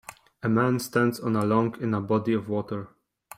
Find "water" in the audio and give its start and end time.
2.49-2.89